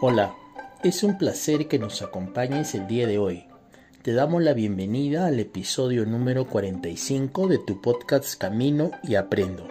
Hola, 0.00 0.36
es 0.84 1.02
un 1.02 1.18
placer 1.18 1.66
que 1.66 1.80
nos 1.80 2.02
acompañes 2.02 2.76
el 2.76 2.86
día 2.86 3.08
de 3.08 3.18
hoy. 3.18 3.46
Te 4.02 4.12
damos 4.12 4.40
la 4.44 4.52
bienvenida 4.52 5.26
al 5.26 5.40
episodio 5.40 6.06
número 6.06 6.46
45 6.46 7.48
de 7.48 7.58
tu 7.58 7.82
podcast 7.82 8.40
Camino 8.40 8.92
y 9.02 9.16
Aprendo, 9.16 9.66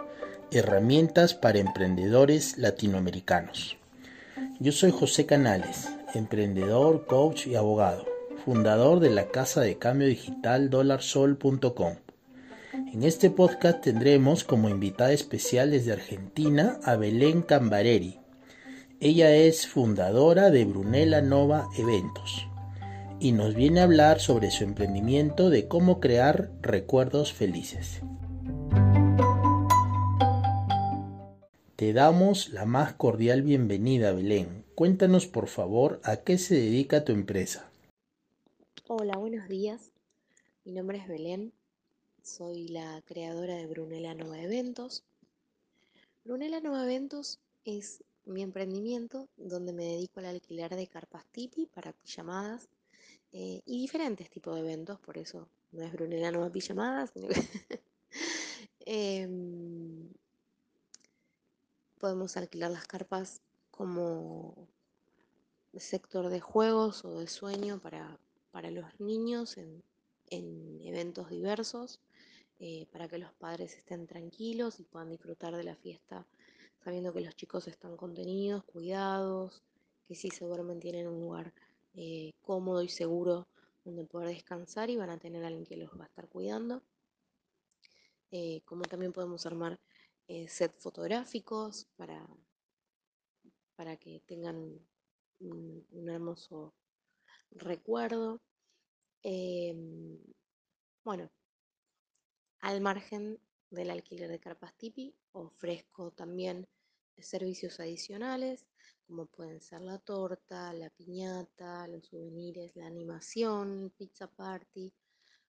herramientas 0.52 1.34
para 1.34 1.60
emprendedores 1.60 2.58
latinoamericanos. 2.58 3.78
Yo 4.60 4.74
soy 4.74 4.92
José 4.92 5.26
Canales, 5.26 5.88
emprendedor, 6.14 7.06
coach 7.06 7.48
y 7.48 7.56
abogado, 7.56 8.04
fundador 8.44 9.00
de 9.00 9.12
la 9.12 9.30
casa 9.30 9.62
de 9.62 9.78
cambio 9.78 10.10
digital 10.10 10.70
dolarsol.com. 10.70 11.94
En 12.74 13.04
este 13.04 13.30
podcast 13.30 13.80
tendremos 13.80 14.44
como 14.44 14.68
invitada 14.68 15.14
especial 15.14 15.72
desde 15.72 15.94
Argentina 15.94 16.82
a 16.84 16.98
Belén 16.98 17.44
Cambareri, 17.44 18.20
ella 19.00 19.36
es 19.36 19.68
fundadora 19.68 20.50
de 20.50 20.66
Brunella 20.66 21.22
Nova 21.22 21.70
Eventos 21.78 22.48
y 23.20 23.32
nos 23.32 23.54
viene 23.54 23.80
a 23.80 23.84
hablar 23.84 24.20
sobre 24.20 24.50
su 24.50 24.64
emprendimiento 24.64 25.52
de 25.52 25.68
cómo 25.68 26.00
crear 26.00 26.52
recuerdos 26.62 27.32
felices. 27.32 28.02
Te 31.76 31.94
damos 31.94 32.50
la 32.50 32.66
más 32.66 32.94
cordial 32.94 33.44
bienvenida, 33.44 34.14
Belén. 34.14 34.66
Cuéntanos, 34.74 35.28
por 35.28 35.48
favor, 35.48 36.00
a 36.04 36.18
qué 36.18 36.40
se 36.40 36.56
dedica 36.56 37.06
tu 37.06 37.12
empresa. 37.12 37.70
Hola, 38.88 39.18
buenos 39.18 39.48
días. 39.48 39.92
Mi 40.66 40.72
nombre 40.72 40.98
es 40.98 41.08
Belén. 41.08 41.54
Soy 42.24 42.68
la 42.68 43.04
creadora 43.06 43.58
de 43.58 43.68
Brunella 43.68 44.16
Nova 44.16 44.42
Eventos. 44.42 45.04
Brunella 46.24 46.62
Nova 46.62 46.84
Eventos 46.84 47.40
es 47.64 48.04
mi 48.28 48.44
emprendimiento 48.44 49.30
donde 49.38 49.74
me 49.74 49.86
dedico 49.86 50.20
al 50.20 50.28
alquiler 50.28 50.76
de 50.76 50.88
carpas 50.88 51.26
tipi 51.32 51.66
para 51.66 51.94
pijamadas 51.94 52.68
eh, 53.32 53.62
y 53.66 53.82
diferentes 53.82 54.30
tipos 54.30 54.56
de 54.56 54.62
eventos, 54.62 55.00
por 55.00 55.18
eso 55.18 55.48
no 55.72 55.84
es 55.84 55.92
Brunella 55.92 56.32
Nueva 56.32 56.50
Pijamadas, 56.50 57.12
em, 58.80 60.10
podemos 62.00 62.38
alquilar 62.38 62.72
las 62.72 62.86
carpas 62.86 63.42
como 63.72 64.68
sector 65.78 66.30
de 66.30 66.40
juegos 66.40 67.06
o 67.06 67.20
de 67.20 67.28
sueño 67.28 67.80
para, 67.80 68.18
los 68.72 69.00
niños 69.00 69.58
en, 69.58 69.84
eventos 70.82 71.30
diversos, 71.30 72.00
eh, 72.60 72.88
para 72.92 73.08
que 73.08 73.20
los 73.20 73.32
padres 73.34 73.78
estén 73.78 74.08
tranquilos 74.08 74.80
y 74.80 74.84
puedan 74.84 75.10
disfrutar 75.10 75.56
de 75.56 75.64
la 75.64 75.76
fiesta 75.76 76.26
sabiendo 76.88 77.12
que 77.12 77.20
los 77.20 77.36
chicos 77.36 77.68
están 77.68 77.98
contenidos, 77.98 78.64
cuidados, 78.64 79.62
que 80.08 80.16
si 80.16 80.30
se 80.30 80.46
duermen 80.46 80.80
tienen 80.80 81.06
un 81.10 81.20
lugar 81.20 81.54
eh, 81.96 82.32
cómodo 82.42 82.82
y 82.82 82.88
seguro 82.88 83.50
donde 83.84 84.06
poder 84.06 84.30
descansar 84.30 84.90
y 84.90 84.96
van 84.96 85.10
a 85.10 85.18
tener 85.18 85.44
a 85.44 85.48
alguien 85.48 85.66
que 85.66 85.76
los 85.76 85.92
va 86.00 86.06
a 86.06 86.08
estar 86.08 86.30
cuidando. 86.30 86.82
Eh, 88.32 88.62
como 88.64 88.84
también 88.84 89.12
podemos 89.12 89.46
armar 89.46 89.78
eh, 90.30 90.48
set 90.48 90.80
fotográficos 90.80 91.90
para, 91.98 92.26
para 93.76 93.98
que 93.98 94.22
tengan 94.26 94.80
un, 95.42 95.86
hermoso 96.08 96.74
recuerdo. 97.52 98.42
Em, 99.24 100.18
bueno, 101.04 101.30
al 102.62 102.80
margen 102.80 103.42
del 103.72 103.90
alquiler 103.90 104.30
de 104.30 104.40
carpas 104.40 104.74
tipi, 104.78 105.14
ofrezco 105.34 106.12
también 106.12 106.66
servicios 107.26 107.80
adicionales, 107.80 108.66
como 109.08 109.26
pueden 109.26 109.62
ser 109.62 109.82
la 109.82 110.00
torta, 110.00 110.74
la 110.74 110.90
piñata, 110.90 111.88
los 111.88 112.08
souvenirs, 112.08 112.76
la 112.76 112.88
animación, 112.88 113.94
pizza 113.98 114.28
party, 114.28 114.94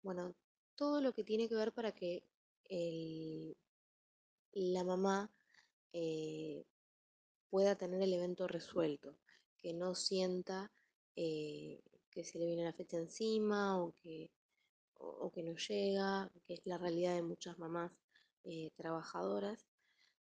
bueno, 0.02 0.34
todo 0.74 1.00
lo 1.00 1.12
que 1.12 1.22
tiene 1.22 1.48
que 1.48 1.54
ver 1.54 1.72
para 1.72 1.92
que 1.92 2.24
la 4.52 4.84
mamá 4.84 5.30
eh, 5.92 6.64
pueda 7.50 7.76
tener 7.76 8.02
el 8.02 8.12
evento 8.14 8.48
resuelto, 8.48 9.18
que 9.58 9.74
no 9.74 9.94
sienta 9.94 10.72
eh, 11.16 11.82
que 12.10 12.24
se 12.24 12.38
le 12.38 12.46
viene 12.46 12.64
la 12.64 12.72
fecha 12.72 12.96
encima 12.96 13.78
o 13.78 13.94
que, 14.02 14.30
o, 14.94 15.30
que 15.30 15.42
no 15.42 15.54
llega, 15.54 16.30
que 16.46 16.54
es 16.54 16.60
la 16.64 16.78
realidad 16.78 17.14
de 17.14 17.22
muchas 17.22 17.58
mamás 17.58 17.92
eh, 18.44 18.70
trabajadoras. 18.76 19.66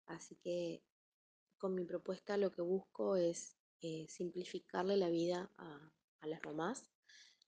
Así 0.06 0.36
que 0.36 0.82
con 1.58 1.74
mi 1.74 1.84
propuesta 1.84 2.36
lo 2.36 2.50
que 2.52 2.62
busco 2.62 3.16
es 3.16 3.56
eh, 3.80 4.06
simplificarle 4.08 4.96
la 4.96 5.10
vida 5.10 5.50
a, 5.58 5.92
las 6.22 6.40
mamás 6.44 6.90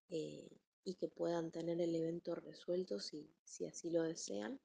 eh, 0.10 0.48
y 0.84 0.96
que 0.96 1.08
puedan 1.08 1.52
tener 1.52 1.82
el 1.82 1.96
evento 1.96 2.36
resuelto 2.36 3.00
si, 3.00 3.34
así 3.68 3.90
lo 3.90 4.04
desean 4.04 4.60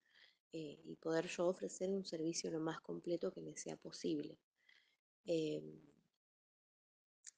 eh, 0.52 0.78
y 0.84 0.96
poder 0.96 1.26
yo 1.26 1.48
ofrecer 1.48 1.90
un 1.90 2.04
servicio 2.04 2.50
lo 2.50 2.60
más 2.60 2.80
completo 2.80 3.32
que 3.32 3.40
les 3.40 3.60
sea 3.60 3.76
posible. 3.76 4.38
Em, 5.24 5.80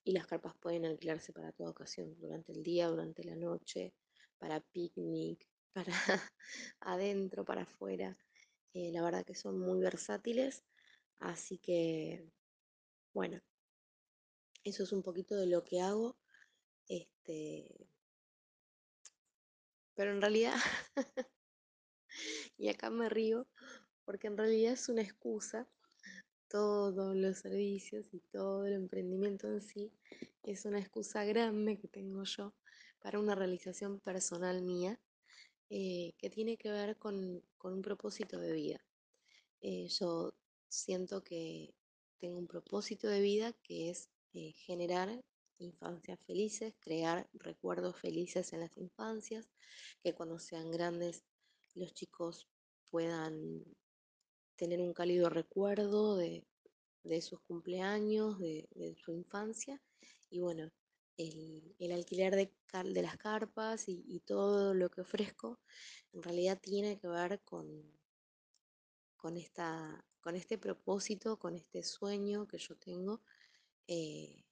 y 0.04 0.12
las 0.12 0.26
carpas 0.26 0.54
pueden 0.60 0.84
alquilarse 0.84 1.32
para 1.32 1.52
toda 1.52 1.70
ocasión, 1.70 2.16
durante 2.20 2.52
el 2.52 2.62
día, 2.62 2.88
durante 2.88 3.24
la 3.24 3.36
noche, 3.36 3.94
para 4.38 4.60
picnic, 4.60 5.48
para 5.72 5.92
adentro, 6.80 7.44
para 7.44 7.62
afuera. 7.62 8.16
la 8.74 9.02
verdad 9.02 9.24
que 9.24 9.34
son 9.34 9.58
muy 9.58 9.80
versátiles 9.80 10.64
Así 11.18 11.58
que, 11.58 12.30
bueno, 13.12 13.40
eso 14.64 14.82
es 14.82 14.92
un 14.92 15.02
poquito 15.02 15.36
de 15.36 15.46
lo 15.46 15.64
que 15.64 15.80
hago. 15.80 16.16
Este, 16.88 17.88
pero 19.94 20.12
en 20.12 20.20
realidad, 20.20 20.54
y 22.58 22.68
acá 22.68 22.90
me 22.90 23.08
río, 23.08 23.46
porque 24.04 24.26
en 24.26 24.36
realidad 24.36 24.74
es 24.74 24.88
una 24.88 25.02
excusa, 25.02 25.66
todos 26.48 27.16
los 27.16 27.38
servicios 27.38 28.06
y 28.12 28.20
todo 28.20 28.66
el 28.66 28.74
emprendimiento 28.74 29.48
en 29.48 29.60
sí, 29.60 29.92
es 30.42 30.64
una 30.64 30.78
excusa 30.78 31.24
grande 31.24 31.78
que 31.78 31.88
tengo 31.88 32.22
yo 32.24 32.54
para 33.00 33.18
una 33.18 33.34
realización 33.34 34.00
personal 34.00 34.62
mía 34.62 35.00
eh, 35.70 36.14
que 36.18 36.30
tiene 36.30 36.56
que 36.56 36.70
ver 36.70 36.96
con, 36.96 37.42
un 37.62 37.82
propósito 37.82 38.38
de 38.38 38.52
vida. 38.52 38.84
Eh, 39.60 39.88
siento 40.76 41.22
que 41.24 41.74
tengo 42.18 42.38
un 42.38 42.46
propósito 42.46 43.08
de 43.08 43.20
vida 43.20 43.52
que 43.62 43.90
es 43.90 44.10
eh, 44.34 44.52
generar 44.52 45.24
infancias 45.58 46.20
felices, 46.26 46.74
crear 46.80 47.28
recuerdos 47.32 47.98
felices 47.98 48.52
en 48.52 48.60
las 48.60 48.76
infancias, 48.76 49.48
que 50.02 50.14
cuando 50.14 50.38
sean 50.38 50.70
grandes 50.70 51.24
los 51.74 51.94
chicos 51.94 52.48
puedan 52.90 53.64
tener 54.56 54.80
un 54.80 54.92
cálido 54.92 55.28
recuerdo 55.30 56.16
de, 56.16 56.46
sus 57.20 57.40
cumpleaños, 57.40 58.38
de, 58.38 58.96
su 59.02 59.12
infancia. 59.12 59.80
Y 60.30 60.40
bueno, 60.40 60.70
el, 61.16 61.92
alquiler 61.92 62.34
de, 62.34 63.02
las 63.02 63.16
carpas 63.16 63.88
y, 63.88 64.04
y, 64.06 64.20
todo 64.20 64.74
lo 64.74 64.90
que 64.90 65.02
ofrezco 65.02 65.60
en 66.12 66.22
realidad 66.22 66.60
tiene 66.60 66.98
que 66.98 67.08
ver 67.08 67.40
con, 67.44 67.66
con 69.16 69.36
esta 69.36 70.04
con 70.26 70.34
este 70.34 70.58
propósito, 70.58 71.38
con 71.38 71.54
este 71.54 71.84
sueño 71.84 72.48
que 72.48 72.58
yo 72.58 72.74
tengo. 72.74 73.20
Eh, 73.86 74.42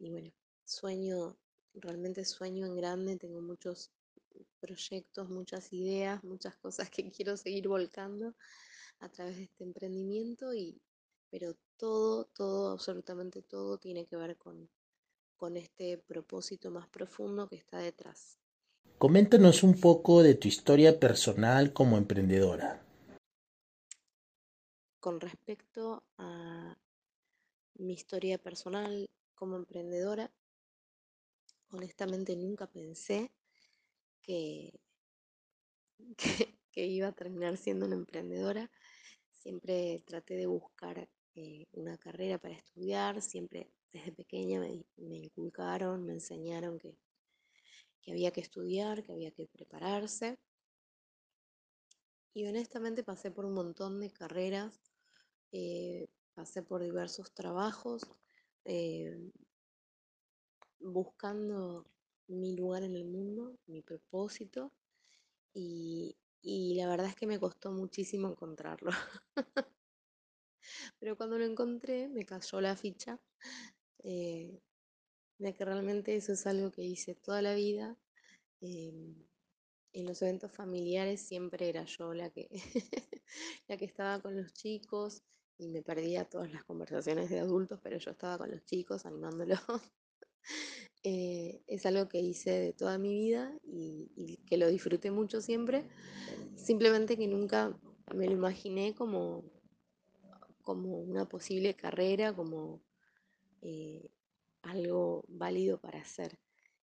y 0.00 0.10
bueno, 0.10 0.32
sueño, 0.64 1.36
realmente 1.72 2.24
sueño 2.24 2.66
en 2.66 2.74
grande, 2.74 3.16
tengo 3.16 3.40
muchos 3.40 3.92
proyectos, 4.58 5.28
muchas 5.28 5.72
ideas, 5.72 6.24
muchas 6.24 6.56
cosas 6.56 6.90
que 6.90 7.08
quiero 7.12 7.36
seguir 7.36 7.68
volcando 7.68 8.34
a 8.98 9.08
través 9.08 9.36
de 9.36 9.44
este 9.44 9.62
emprendimiento, 9.62 10.52
y, 10.52 10.82
pero 11.30 11.54
todo, 11.76 12.24
todo, 12.24 12.72
absolutamente 12.72 13.40
todo 13.40 13.78
tiene 13.78 14.04
que 14.04 14.16
ver 14.16 14.36
con, 14.36 14.68
con 15.36 15.56
este 15.56 15.98
propósito 15.98 16.72
más 16.72 16.88
profundo 16.88 17.48
que 17.48 17.54
está 17.54 17.78
detrás. 17.78 18.36
Coméntanos 18.98 19.62
un 19.62 19.80
poco 19.80 20.24
de 20.24 20.34
tu 20.34 20.48
historia 20.48 20.98
personal 20.98 21.72
como 21.72 21.98
emprendedora. 21.98 22.84
Con 25.02 25.18
respecto 25.18 26.04
a 26.16 26.78
mi 27.74 27.94
historia 27.94 28.38
personal 28.38 29.10
como 29.34 29.56
emprendedora, 29.56 30.30
honestamente 31.72 32.36
nunca 32.36 32.68
pensé 32.68 33.32
que, 34.22 34.78
que, 36.70 36.86
iba 36.86 37.08
a 37.08 37.16
terminar 37.16 37.56
siendo 37.56 37.86
una 37.86 37.96
emprendedora. 37.96 38.70
Siempre 39.32 40.04
traté 40.06 40.36
de 40.36 40.46
buscar 40.46 41.08
eh, 41.34 41.66
una 41.72 41.98
carrera 41.98 42.38
para 42.38 42.54
estudiar, 42.54 43.20
siempre 43.22 43.72
desde 43.92 44.12
pequeña 44.12 44.60
me, 44.60 44.84
inculcaron, 45.16 46.04
me 46.04 46.12
enseñaron 46.12 46.78
que, 46.78 46.96
que 48.02 48.12
había 48.12 48.30
que 48.30 48.40
estudiar, 48.40 49.02
que 49.02 49.10
había 49.10 49.32
que 49.32 49.48
prepararse. 49.48 50.38
Y 52.34 52.46
honestamente 52.46 53.02
pasé 53.02 53.32
por 53.32 53.44
un 53.44 53.54
montón 53.54 53.98
de 53.98 54.12
carreras 54.12 54.91
eh, 55.52 56.08
pasé 56.34 56.62
por 56.62 56.82
diversos 56.82 57.32
trabajos 57.32 58.02
eh, 58.64 59.30
buscando 60.80 61.86
mi 62.28 62.56
lugar 62.56 62.82
en 62.82 62.96
el 62.96 63.04
mundo, 63.04 63.56
mi 63.66 63.82
propósito, 63.82 64.72
y, 65.54 66.16
la 66.76 66.88
verdad 66.88 67.06
es 67.06 67.14
que 67.14 67.26
me 67.26 67.38
costó 67.38 67.70
muchísimo 67.70 68.28
encontrarlo. 68.28 68.90
Pero 70.98 71.16
cuando 71.16 71.38
lo 71.38 71.44
encontré 71.44 72.08
me 72.08 72.24
cayó 72.24 72.60
la 72.60 72.76
ficha 72.76 73.20
eh, 74.02 74.60
que 75.38 75.64
realmente 75.64 76.14
eso 76.16 76.32
es 76.32 76.46
algo 76.46 76.70
que 76.70 76.82
hice 76.82 77.14
toda 77.14 77.42
la 77.42 77.54
vida. 77.54 77.96
Em, 78.60 79.14
en 79.92 80.06
los 80.06 80.22
eventos 80.22 80.52
familiares 80.52 81.20
siempre 81.20 81.68
era 81.68 81.84
yo 81.84 82.14
la 82.14 82.30
que, 82.30 82.48
la 83.68 83.76
que 83.76 83.84
estaba 83.84 84.20
con 84.20 84.36
los 84.36 84.52
chicos 84.54 85.22
y 85.58 85.68
me 85.68 85.82
perdía 85.82 86.24
todas 86.24 86.52
las 86.52 86.64
conversaciones 86.64 87.30
de 87.30 87.40
adultos, 87.40 87.80
pero 87.82 87.98
yo 87.98 88.10
estaba 88.10 88.38
con 88.38 88.50
los 88.50 88.64
chicos 88.64 89.06
animándolos. 89.06 89.60
Eh, 91.04 91.62
es 91.66 91.84
algo 91.84 92.08
que 92.08 92.20
hice 92.20 92.50
de 92.50 92.72
toda 92.72 92.96
mi 92.96 93.12
vida 93.12 93.52
y, 93.64 94.38
que 94.46 94.56
lo 94.56 94.68
disfruté 94.68 95.10
mucho 95.10 95.40
siempre, 95.40 95.88
simplemente 96.56 97.16
que 97.16 97.26
nunca 97.26 97.76
me 98.14 98.26
lo 98.26 98.32
imaginé 98.32 98.94
como, 98.94 99.44
como 100.62 100.98
una 100.98 101.28
posible 101.28 101.74
carrera, 101.74 102.32
como 102.32 102.80
eh, 103.62 104.10
algo 104.62 105.24
válido 105.28 105.80
para 105.80 106.00
hacer. 106.00 106.38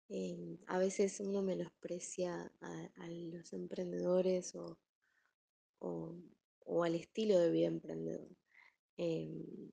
Em, 0.08 0.58
a 0.66 0.78
veces 0.78 1.18
uno 1.20 1.42
menosprecia 1.42 2.52
a, 2.60 3.08
los 3.08 3.52
emprendedores 3.52 4.54
o, 4.54 4.78
al 6.84 6.94
estilo 6.94 7.38
de 7.38 7.50
vida 7.50 7.66
emprendedor. 7.66 8.28
Em, 8.96 9.70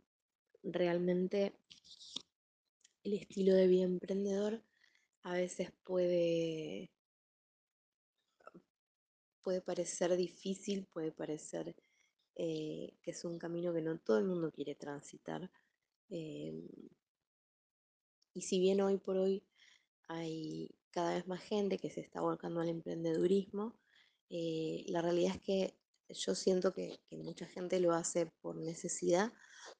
realmente 0.63 1.53
el 3.03 3.13
estilo 3.13 3.53
de 3.53 3.67
vida 3.67 3.83
emprendedor 3.83 4.61
a 5.23 5.33
veces 5.33 5.71
puede, 5.83 6.89
puede 9.41 9.61
parecer 9.61 10.15
difícil, 10.15 10.85
puede 10.85 11.11
parecer 11.11 11.75
eh, 12.35 12.93
que 13.01 13.11
es 13.11 13.25
un 13.25 13.37
camino 13.37 13.73
que 13.73 13.81
no 13.81 13.97
todo 13.99 14.17
el 14.17 14.25
mundo 14.25 14.51
quiere 14.51 14.75
transitar. 14.75 15.49
Em, 16.09 16.67
y 18.33 18.41
si 18.41 18.59
bien 18.59 18.81
hoy 18.81 18.97
por 18.97 19.17
hoy 19.17 19.43
hay 20.07 20.69
cada 20.91 21.15
vez 21.15 21.27
más 21.27 21.41
gente 21.41 21.77
que 21.77 21.89
se 21.89 22.01
está 22.01 22.21
volcando 22.21 22.61
al 22.61 22.69
emprendedurismo, 22.69 23.75
eh, 24.29 24.83
la 24.87 25.01
realidad 25.01 25.35
es 25.35 25.41
que 25.41 25.82
yo 26.13 26.35
siento 26.35 26.73
que, 26.73 26.99
mucha 27.11 27.45
gente 27.45 27.79
lo 27.79 27.93
hace 27.93 28.27
por 28.41 28.55
necesidad 28.55 29.31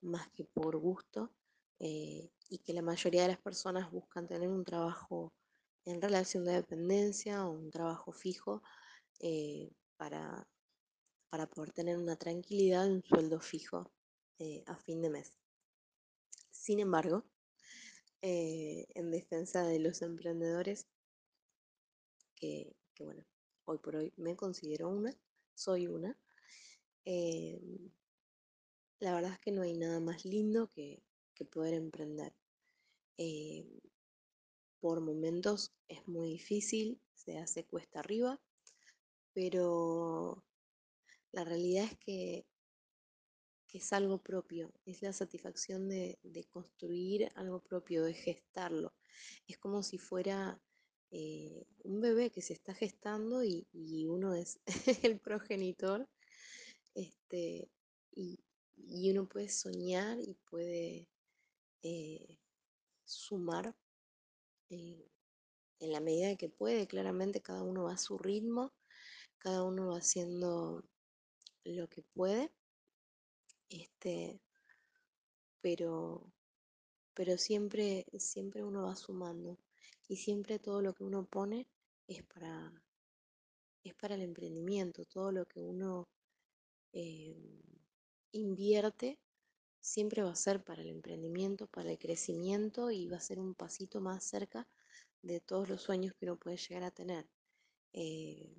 más 0.02 0.30
que 0.30 0.46
por 0.46 0.78
gusto 0.78 1.32
eh, 1.80 2.30
y 2.50 2.60
que 2.60 2.74
la 2.74 2.82
mayoría 2.82 3.24
de 3.24 3.30
las 3.30 3.42
personas 3.42 3.92
buscan 3.92 4.28
tener 4.28 4.50
un 4.50 4.64
trabajo 4.64 5.34
en 5.86 6.02
relación 6.02 6.46
de 6.46 6.54
dependencia 6.54 7.46
o 7.46 7.52
un 7.52 7.72
trabajo 7.72 8.12
fijo 8.12 8.62
eh, 9.20 9.72
para, 9.98 10.48
para, 11.30 11.48
poder 11.48 11.72
tener 11.72 11.98
una 11.98 12.16
tranquilidad, 12.16 12.88
un 12.88 13.04
sueldo 13.04 13.40
fijo 13.40 13.92
a 14.66 14.76
fin 14.76 15.02
de 15.02 15.10
mes. 15.10 15.38
Sin 16.52 16.80
embargo, 16.80 17.24
eh, 18.26 18.88
en 18.96 19.12
defensa 19.12 19.64
de 19.64 19.80
los 19.80 20.02
emprendedores, 20.02 20.88
que, 22.36 22.74
bueno, 22.98 23.26
hoy 23.66 23.80
por 23.80 23.98
hoy 23.98 24.14
me 24.16 24.38
considero 24.38 24.88
una, 24.88 25.14
soy 25.56 25.88
una. 25.88 26.18
Eh, 27.06 27.60
la 29.00 29.14
verdad 29.14 29.34
es 29.34 29.40
que 29.40 29.52
no 29.52 29.62
hay 29.62 29.74
nada 29.74 30.00
más 30.00 30.26
lindo 30.26 30.68
que, 30.70 31.04
poder 31.52 31.74
emprender. 31.74 32.34
Eh, 33.18 33.82
por 34.80 35.02
momentos 35.02 35.74
es 35.90 36.08
muy 36.08 36.30
difícil, 36.30 37.02
se 37.14 37.38
hace 37.38 37.66
cuesta 37.66 38.00
arriba, 38.00 38.40
pero 39.34 40.46
la 41.34 41.44
realidad 41.44 41.84
es 41.84 41.98
que 41.98 42.46
es 43.74 43.92
algo 43.92 44.20
propio, 44.20 44.72
es 44.86 45.02
la 45.02 45.14
satisfacción 45.14 45.90
de, 45.90 46.20
construir 46.52 47.30
algo 47.36 47.60
propio, 47.60 48.04
de 48.04 48.14
gestarlo. 48.14 48.94
Es 49.48 49.58
como 49.58 49.82
si 49.82 49.98
fuera 49.98 50.62
eh, 51.10 51.66
un 51.84 52.00
bebé 52.00 52.30
que 52.30 52.42
se 52.42 52.54
está 52.54 52.74
gestando 52.76 53.44
y, 53.44 53.68
uno 54.08 54.36
es 54.36 54.60
el 55.04 55.20
progenitor. 55.20 56.08
Este, 56.96 57.70
y, 58.16 58.40
uno 59.12 59.28
puede 59.28 59.50
soñar 59.50 60.20
y 60.20 60.36
puede 60.50 61.08
eh, 61.82 62.38
sumar 63.06 63.76
eh, 64.70 65.10
en 65.80 65.92
la 65.92 66.00
medida 66.00 66.36
que 66.36 66.50
puede. 66.50 66.88
Claramente 66.88 67.42
cada 67.42 67.64
uno 67.64 67.84
va 67.84 67.94
a 67.94 67.98
su 67.98 68.18
ritmo, 68.18 68.74
cada 69.38 69.64
uno 69.64 69.88
va 69.88 69.98
haciendo 69.98 70.84
lo 71.64 71.88
que 71.90 72.02
puede 72.02 72.52
este, 73.74 74.40
pero, 75.62 76.32
pero 77.16 77.38
siempre, 77.38 78.06
siempre 78.20 78.64
uno 78.64 78.84
va 78.84 78.96
sumando 78.96 79.58
y 80.08 80.18
siempre 80.18 80.60
todo 80.60 80.82
lo 80.82 80.94
que 80.94 81.04
uno 81.04 81.26
pone 81.26 81.68
es 82.08 82.24
para, 82.24 82.72
es 83.84 83.96
para 83.96 84.14
el 84.14 84.22
emprendimiento, 84.22 85.06
todo 85.06 85.32
lo 85.32 85.46
que 85.48 85.60
uno 85.60 86.08
eh, 86.94 87.36
invierte 88.32 89.20
siempre 89.84 90.24
va 90.24 90.32
a 90.32 90.36
ser 90.36 90.64
para 90.64 90.82
el 90.82 90.88
emprendimiento, 90.88 91.68
para 91.68 91.92
el 91.92 92.00
crecimiento 92.00 92.90
y 92.90 93.08
va 93.08 93.18
a 93.18 93.22
ser 93.22 93.40
un 93.40 93.54
pasito 93.54 94.00
más 94.00 94.24
cerca 94.24 94.68
de 95.22 95.42
todos 95.42 95.68
los 95.68 95.82
sueños 95.82 96.14
que 96.14 96.26
uno 96.26 96.38
puede 96.38 96.58
llegar 96.58 96.84
a 96.84 96.92
tener. 96.92 97.30
Eh, 97.92 98.56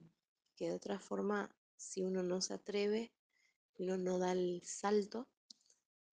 que 0.55 0.69
de 0.69 0.75
otra 0.75 0.99
forma, 0.99 1.51
si 1.77 2.03
uno 2.03 2.23
no 2.23 2.41
se 2.41 2.55
atreve, 2.55 3.13
uno 3.79 3.97
no 3.97 4.19
da 4.19 4.33
el 4.33 4.63
salto, 4.65 5.29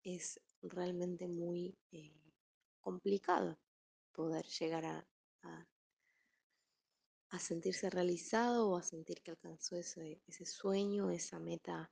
es 0.04 0.40
realmente 0.62 1.28
muy 1.28 1.78
eh, 1.92 2.34
complicado 2.80 3.60
poder 4.14 4.46
llegar 4.46 4.86
a, 4.86 5.08
a, 7.30 7.40
sentirse 7.40 7.90
realizado 7.90 8.70
o 8.70 8.78
a 8.78 8.84
sentir 8.84 9.22
que 9.22 9.32
alcanzó 9.32 9.76
ese, 9.76 10.22
ese 10.28 10.46
sueño, 10.46 11.12
esa 11.12 11.40
meta 11.40 11.92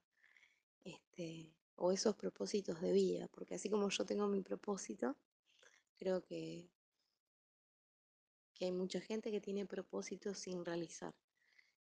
este, 0.84 1.54
o 1.76 1.92
esos 1.92 2.16
propósitos 2.16 2.82
de 2.82 2.92
vida, 2.92 3.28
porque 3.30 3.56
así 3.56 3.70
como 3.70 3.90
yo 3.90 4.06
tengo 4.06 4.28
mi 4.28 4.42
propósito, 4.42 5.16
creo 5.98 6.22
que, 6.22 6.70
que 8.54 8.66
hay 8.66 8.72
mucha 8.72 9.00
gente 9.00 9.32
que 9.32 9.42
tiene 9.42 9.66
propósitos 9.66 10.38
sin 10.38 10.66
realizar. 10.66 11.14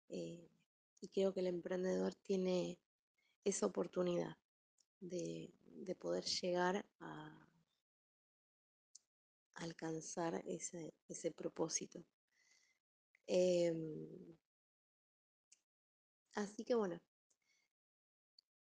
Eh, 0.09 0.50
y 1.00 1.09
creo 1.09 1.32
que 1.32 1.40
el 1.40 1.47
emprendedor 1.47 2.14
tiene 2.14 2.78
esa 3.44 3.66
oportunidad 3.66 4.37
de, 5.00 5.52
poder 5.99 6.25
llegar 6.25 6.85
a 7.00 7.49
alcanzar 9.54 10.42
ese, 10.47 10.92
propósito. 11.35 12.04
Em, 13.26 14.37
así 16.35 16.64
que 16.64 16.75
bueno, 16.75 17.00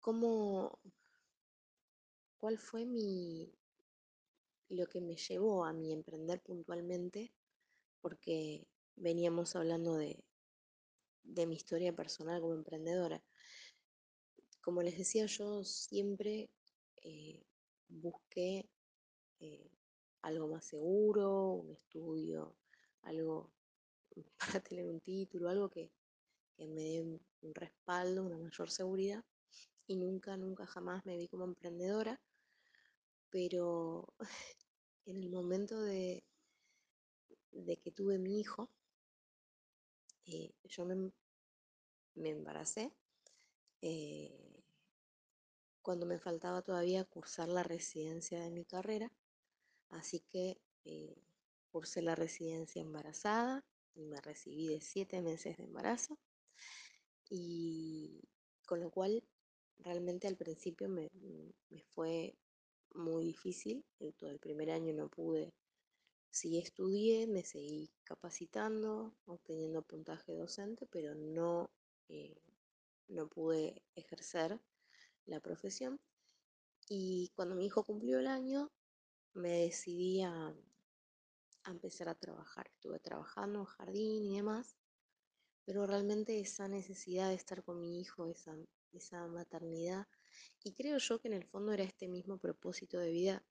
¿cómo, 0.04 0.78
¿cuál 2.37 2.58
fue 2.58 2.84
mi, 2.84 3.50
lo 4.68 4.87
que 4.87 5.00
me 5.00 5.16
llevó 5.16 5.64
a 5.64 5.73
mi 5.73 5.94
emprender 5.94 6.42
puntualmente? 6.42 7.32
Porque 8.02 8.68
veníamos 8.96 9.56
hablando 9.56 9.94
de, 9.94 10.23
de 11.23 11.46
mi 11.46 11.54
historia 11.54 11.96
personal 11.96 12.42
como 12.42 12.52
emprendedora. 12.52 13.25
Como 14.61 14.82
les 14.82 14.99
decía, 14.99 15.25
yo 15.25 15.64
siempre 15.64 16.50
eh, 17.02 17.42
busqué 17.88 18.68
eh, 19.40 19.70
algo 20.20 20.49
más 20.49 20.66
seguro, 20.66 21.49
un 21.49 21.70
estudio, 21.70 22.54
algo 23.00 23.50
para 24.38 24.61
tener 24.61 24.87
un 24.87 25.00
título, 25.00 25.49
algo 25.49 25.70
que, 25.70 25.90
me 26.58 26.82
dé 26.82 27.00
un 27.00 27.54
respaldo, 27.54 28.23
una 28.23 28.37
mayor 28.37 28.70
seguridad. 28.70 29.25
Y 29.86 29.96
nunca, 29.96 30.36
nunca, 30.36 30.66
jamás 30.66 31.06
me 31.06 31.16
vi 31.16 31.26
como 31.28 31.44
emprendedora. 31.44 32.20
Pero 33.30 34.14
en 35.06 35.16
el 35.22 35.30
momento 35.30 35.80
de, 35.82 36.24
de 37.52 37.76
que 37.78 37.90
tuve 37.90 38.18
mi 38.18 38.38
hijo, 38.38 38.68
eh, 40.26 40.52
yo 40.64 40.84
me, 40.84 41.10
me 42.16 42.30
embaracé 42.30 42.92
cuando 45.82 46.04
me 46.06 46.18
faltaba 46.18 46.62
todavía 46.62 47.04
cursar 47.04 47.48
la 47.48 47.62
residencia 47.62 48.40
de 48.40 48.50
mi 48.50 48.64
carrera, 48.64 49.12
así 49.90 50.20
que 50.20 50.58
eh, 50.84 51.14
cursé 51.70 52.02
la 52.02 52.14
residencia 52.16 52.82
embarazada 52.82 53.64
y 53.94 54.04
me 54.06 54.20
recibí 54.20 54.66
de 54.68 54.80
siete 54.80 55.22
meses 55.22 55.56
de 55.58 55.64
embarazo 55.64 56.18
y 57.28 58.22
con 58.66 58.80
lo 58.80 58.90
cual 58.90 59.22
realmente 59.78 60.28
al 60.28 60.36
principio 60.36 60.88
me, 60.88 61.10
fue 61.94 62.36
muy 62.94 63.24
difícil. 63.24 63.84
Todo 64.16 64.30
el 64.30 64.38
primer 64.38 64.70
año 64.70 64.92
no 64.94 65.08
pude, 65.08 65.52
sí 66.30 66.58
estudié, 66.58 67.26
me 67.26 67.44
seguí 67.44 67.90
capacitando, 68.04 69.14
obteniendo 69.26 69.82
puntaje 69.82 70.32
docente, 70.32 70.86
pero 70.86 71.14
no, 71.14 71.70
eh, 72.08 72.40
no 73.08 73.28
pude 73.28 73.82
ejercer 73.94 74.60
la 75.26 75.40
profesión. 75.40 76.00
Y 76.88 77.30
cuando 77.34 77.54
mi 77.54 77.66
hijo 77.66 77.84
cumplió 77.84 78.18
el 78.18 78.26
año, 78.26 78.70
me 79.34 79.50
decidí 79.50 80.22
a, 80.22 80.54
empezar 81.66 82.08
a 82.08 82.14
trabajar. 82.14 82.66
Estuve 82.74 83.00
trabajando 83.00 83.60
en 83.60 83.64
jardín 83.64 84.24
y 84.24 84.36
demás, 84.36 84.76
pero 85.64 85.86
realmente 85.86 86.38
esa 86.40 86.68
necesidad 86.68 87.30
de 87.30 87.34
estar 87.34 87.64
con 87.64 87.80
mi 87.80 88.00
hijo, 88.00 88.26
esa, 88.26 88.54
esa 88.96 89.26
maternidad, 89.28 90.06
y 90.62 90.72
creo 90.72 90.98
yo 90.98 91.20
que 91.20 91.28
en 91.28 91.34
el 91.34 91.44
fondo 91.44 91.72
era 91.72 91.84
este 91.84 92.08
mismo 92.08 92.38
propósito 92.38 92.98
de 92.98 93.10
vida 93.10 93.44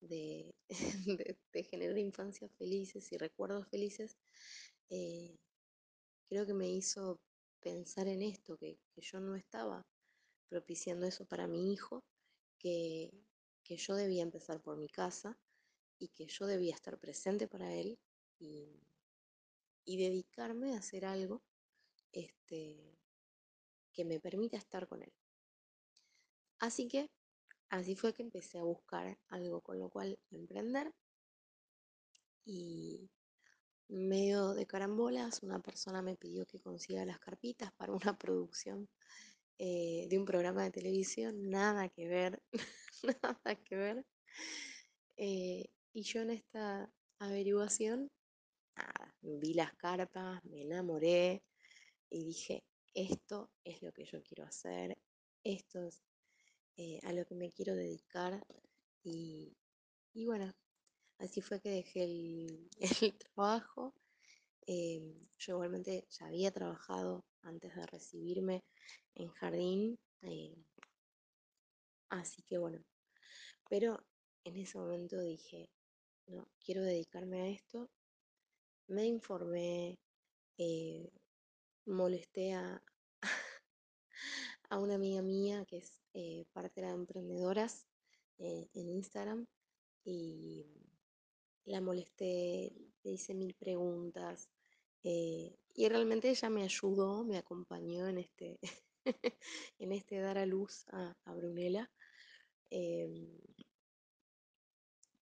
de, 0.00 0.54
generar 1.70 1.98
infancias 1.98 2.50
felices 2.56 3.10
y 3.12 3.18
recuerdos 3.18 3.68
felices, 3.68 4.16
eh, 4.88 5.38
creo 6.28 6.46
que 6.46 6.54
me 6.54 6.68
hizo 6.68 7.20
pensar 7.60 8.08
en 8.08 8.22
esto, 8.22 8.56
que, 8.56 8.78
yo 8.96 9.20
no 9.20 9.34
estaba 9.34 9.86
propiciando 10.48 11.06
eso 11.06 11.24
para 11.24 11.46
mi 11.46 11.72
hijo, 11.72 12.04
que, 12.58 13.10
que 13.64 13.76
yo 13.76 13.94
debía 13.94 14.22
empezar 14.22 14.60
por 14.60 14.76
mi 14.76 14.88
casa 14.88 15.38
y 15.98 16.08
que 16.08 16.26
yo 16.26 16.46
debía 16.46 16.74
estar 16.74 16.98
presente 16.98 17.46
para 17.46 17.72
él 17.74 17.98
y, 18.38 18.80
dedicarme 19.86 20.74
a 20.74 20.78
hacer 20.78 21.04
algo 21.04 21.42
este, 22.12 22.96
que 24.00 24.06
me 24.06 24.18
permita 24.18 24.56
estar 24.56 24.88
con 24.88 25.02
él. 25.02 25.12
Así 26.58 26.88
que 26.88 27.10
así 27.68 27.94
fue 27.94 28.14
que 28.14 28.22
empecé 28.22 28.58
a 28.58 28.62
buscar 28.62 29.18
algo 29.28 29.60
con 29.60 29.78
lo 29.78 29.90
cual 29.90 30.18
emprender 30.30 30.90
y 32.46 33.10
medio 33.88 34.54
de 34.54 34.66
carambolas 34.66 35.42
una 35.42 35.60
persona 35.60 36.00
me 36.00 36.16
pidió 36.16 36.46
que 36.46 36.60
consiga 36.60 37.04
las 37.04 37.18
carpitas 37.18 37.72
para 37.74 37.92
una 37.92 38.16
producción 38.18 38.88
eh, 39.58 40.06
de 40.08 40.18
un 40.18 40.24
programa 40.24 40.64
de 40.64 40.70
televisión, 40.70 41.50
nada 41.50 41.90
que 41.90 42.08
ver, 42.08 42.42
nada 43.22 43.54
que 43.56 43.76
ver. 43.76 44.06
Eh, 45.18 45.68
y 45.92 46.02
yo 46.04 46.22
en 46.22 46.30
esta 46.30 46.90
averiguación, 47.18 48.10
vi 49.20 49.52
las 49.52 49.74
carpas, 49.74 50.42
me 50.46 50.62
enamoré 50.62 51.42
y 52.08 52.24
dije, 52.24 52.64
esto 52.94 53.50
es 53.64 53.82
lo 53.82 53.92
que 53.92 54.04
yo 54.04 54.22
quiero 54.22 54.44
hacer, 54.44 54.96
esto 55.44 55.82
es 55.84 56.02
eh, 56.76 57.00
a 57.04 57.12
lo 57.12 57.24
que 57.26 57.34
me 57.34 57.50
quiero 57.50 57.74
dedicar. 57.74 58.44
Y, 59.02 59.56
bueno, 60.26 60.52
así 61.18 61.40
fue 61.40 61.60
que 61.60 61.70
dejé 61.70 62.04
el, 62.04 62.70
trabajo. 63.34 63.94
Eh, 64.66 65.28
yo 65.38 65.54
igualmente 65.54 66.06
ya 66.10 66.26
había 66.26 66.50
trabajado 66.50 67.24
antes 67.42 67.74
de 67.74 67.86
recibirme 67.86 68.64
en 69.14 69.28
jardín. 69.30 69.98
Eh, 70.22 70.56
así 72.10 72.42
que 72.42 72.58
bueno, 72.58 72.84
pero 73.68 74.04
en 74.44 74.56
ese 74.56 74.78
momento 74.78 75.20
dije, 75.20 75.70
no, 76.26 76.48
quiero 76.64 76.82
dedicarme 76.82 77.40
a 77.42 77.48
esto. 77.48 77.90
Me 78.88 79.06
informé, 79.06 79.98
eh, 80.58 81.10
molesté 81.86 82.54
a, 82.54 82.82
a, 84.70 84.78
una 84.78 84.94
amiga 84.94 85.22
mía 85.22 85.64
que 85.66 85.78
es 85.78 86.02
eh, 86.14 86.44
parte 86.52 86.80
de 86.80 86.88
las 86.88 86.96
emprendedoras 86.96 87.86
eh, 88.38 88.68
en 88.74 88.88
Instagram 88.88 89.46
y 90.04 90.66
la 91.64 91.80
molesté, 91.80 92.72
le 93.02 93.10
hice 93.10 93.34
mil 93.34 93.54
preguntas 93.54 94.50
y 95.02 95.88
realmente 95.88 96.28
ella 96.28 96.50
me 96.50 96.62
ayudó, 96.62 97.24
me 97.24 97.38
acompañó 97.38 98.06
en 98.08 98.18
este, 98.18 98.58
en 99.78 99.92
este 99.92 100.20
dar 100.20 100.38
a 100.38 100.46
luz 100.46 100.84
a, 100.88 101.16
a 101.24 101.34
Brunella. 101.34 101.90
Em, 102.70 103.26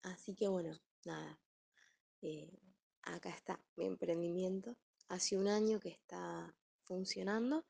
así 0.02 0.34
que 0.34 0.48
bueno, 0.48 0.78
nada, 1.04 1.38
eh, 2.22 2.58
acá 3.02 3.30
está 3.30 3.60
mi 3.76 3.86
emprendimiento. 3.86 4.76
Hace 5.08 5.36
un 5.36 5.48
año 5.48 5.78
que 5.80 5.90
está 5.90 6.54
funcionando 6.84 7.64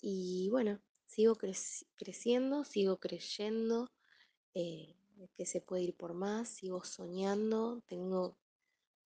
y 0.00 0.48
bueno, 0.50 0.80
sigo 1.06 1.36
creciendo, 1.36 2.64
sigo 2.64 2.98
creyendo 2.98 3.90
eh, 4.54 4.94
que 5.36 5.46
se 5.46 5.60
puede 5.60 5.82
ir 5.82 5.96
por 5.96 6.14
más, 6.14 6.48
sigo 6.48 6.84
soñando, 6.84 7.82
tengo 7.86 8.36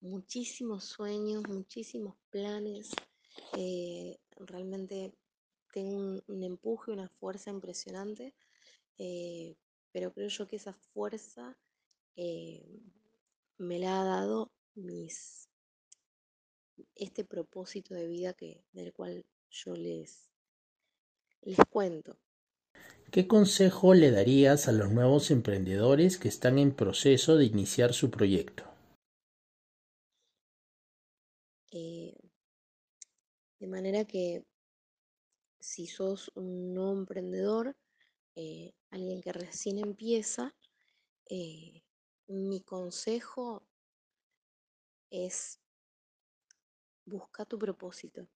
muchísimos 0.01 0.85
sueños, 0.85 1.47
muchísimos 1.49 2.17
planes. 2.31 2.91
Eh, 3.57 4.19
realmente 4.37 5.15
tengo 5.73 6.23
un, 6.27 6.43
empuje, 6.43 6.91
una 6.91 7.09
fuerza 7.09 7.51
impresionante, 7.51 8.35
pero 9.93 10.13
creo 10.13 10.29
yo 10.29 10.49
que 10.49 10.57
esa 10.57 10.75
fuerza 10.75 11.57
me 12.17 13.79
la 13.79 14.01
ha 14.01 14.05
dado 14.05 14.53
mis, 14.75 15.49
este 16.95 17.25
propósito 17.25 17.95
de 17.95 18.07
vida 18.07 18.33
que, 18.33 18.65
del 18.73 18.93
cual 18.93 19.25
yo 19.51 19.75
les, 19.75 20.31
les 21.43 21.59
cuento. 21.71 22.19
¿Qué 23.11 23.27
consejo 23.27 23.95
le 23.95 24.11
darías 24.11 24.69
a 24.69 24.73
los 24.73 24.91
nuevos 24.91 25.31
emprendedores 25.31 26.19
que 26.19 26.29
están 26.29 26.59
en 26.59 26.75
proceso 26.75 27.37
de 27.37 27.47
iniciar 27.47 27.95
su 27.95 28.11
proyecto? 28.11 28.65
Eh, 31.71 32.15
de 33.59 33.67
manera 33.67 34.05
que 34.05 34.45
si 35.59 35.87
sos 35.87 36.31
un 36.35 36.75
nuevo 36.75 36.93
emprendedor, 36.93 37.77
eh, 38.37 38.73
alguien 38.91 39.21
que 39.21 39.33
recién 39.33 39.79
empieza, 39.79 40.55
eh, 41.31 41.83
mi 42.27 42.61
consejo 42.61 43.67
es 45.11 45.61
busca 47.09 47.45
tu 47.45 47.59
propósito. 47.59 48.29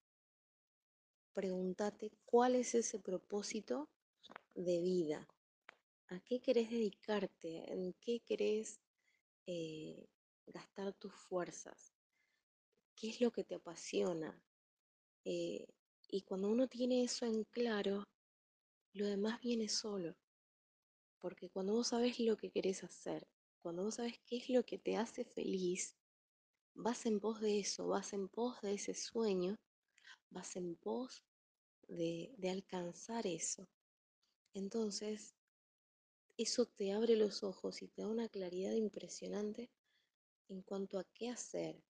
Pregúntate 1.33 2.11
cuál 2.25 2.55
es 2.55 2.75
ese 2.75 2.99
propósito 2.99 3.89
de 4.55 4.81
vida. 4.81 5.29
¿A 6.09 6.21
qué 6.21 6.41
querés 6.41 6.71
dedicarte? 6.71 7.73
¿En 7.73 7.95
qué 8.01 8.21
querés 8.21 8.81
eh, 9.47 10.07
gastar 10.47 10.93
tus 10.95 11.15
fuerzas? 11.15 11.95
¿Qué 12.95 13.11
es 13.11 13.21
lo 13.21 13.31
que 13.31 13.45
te 13.45 13.55
apasiona? 13.55 14.43
Eh, 15.25 15.67
y 16.09 16.23
cuando 16.23 16.49
uno 16.49 16.69
tiene 16.69 17.05
eso 17.05 17.25
en 17.25 17.45
claro, 17.45 18.05
lo 18.93 19.07
demás 19.07 19.41
viene 19.41 19.69
solo. 19.69 20.15
Porque 21.19 21.49
cuando 21.49 21.73
vos 21.73 21.89
sabes 21.89 22.19
lo 22.21 22.37
que 22.37 22.51
querés 22.51 22.85
hacer 22.85 23.27
cuando 23.63 23.85
vos 23.85 23.95
sabes 23.95 24.19
qué 24.27 24.39
es 24.39 24.51
lo 24.51 24.65
que 24.65 24.77
te 24.77 24.97
hace 24.97 25.25
feliz, 25.25 25.97
vas 26.75 27.07
en 27.07 27.21
pos 27.21 27.41
de 27.41 27.61
eso, 27.61 27.89
vas 27.89 28.13
en 28.13 28.29
pos 28.29 28.61
de 28.63 28.75
ese 28.75 28.95
sueño, 28.95 29.59
vas 30.31 30.57
en 30.57 30.77
pos 30.77 31.23
de, 31.89 32.35
alcanzar 32.51 33.27
eso. 33.27 33.69
Entonces, 34.55 35.35
eso 36.37 36.67
te 36.67 36.93
abre 36.93 37.17
los 37.17 37.43
ojos 37.43 37.83
y 37.83 37.89
te 37.89 38.03
da 38.03 38.09
una 38.09 38.29
claridad 38.29 38.73
impresionante 38.73 39.71
en 40.49 40.63
cuanto 40.63 40.99
a 40.99 41.05
qué 41.15 41.29
hacer, 41.29 41.83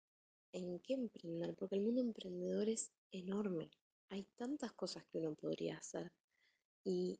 en 0.52 0.80
qué 0.80 0.94
emprender, 0.94 1.54
porque 1.54 1.76
el 1.76 1.82
mundo 1.82 2.00
emprendedor 2.00 2.68
es 2.68 2.92
enorme. 3.10 3.70
Hay 4.10 4.24
tantas 4.36 4.72
cosas 4.72 5.04
que 5.06 5.18
uno 5.18 5.34
podría 5.34 5.78
hacer. 5.78 6.12
Y, 6.84 7.18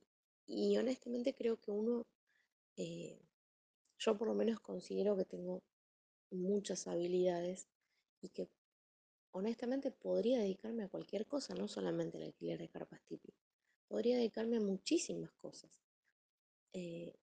honestamente 0.77 1.35
creo 1.35 1.57
que 1.57 1.71
uno 1.71 2.05
eh, 2.77 3.19
yo 3.99 4.19
por 4.19 4.29
lo 4.29 4.35
menos 4.35 4.61
considero 4.61 5.17
que 5.17 5.25
tengo 5.25 5.63
muchas 6.33 6.87
habilidades 6.87 7.69
y 8.21 8.29
que 8.29 8.49
honestamente 9.33 9.91
podría 9.91 10.39
dedicarme 10.39 10.85
a 10.85 10.89
cualquier 10.89 11.27
cosa, 11.27 11.55
no 11.55 11.69
solamente 11.69 12.19
al 12.19 12.25
alquiler 12.25 12.59
de 12.59 12.69
carpas 12.69 13.03
típicas. 13.03 13.41
Podría 13.89 14.17
dedicarme 14.17 14.57
a 14.57 14.61
muchísimas 14.61 15.33
cosas. 15.33 15.71
Eh, 16.73 17.15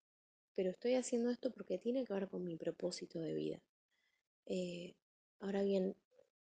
pero 0.56 0.70
estoy 0.72 0.96
haciendo 0.96 1.30
esto 1.30 1.52
porque 1.52 1.78
tiene 1.78 2.04
que 2.04 2.14
ver 2.14 2.28
con 2.28 2.44
mi 2.44 2.56
propósito 2.56 3.20
de 3.20 3.34
vida. 3.34 3.62
Eh, 4.46 4.96
ahora 5.40 5.62
bien, 5.64 5.96